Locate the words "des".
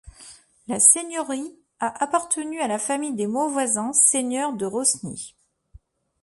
3.13-3.27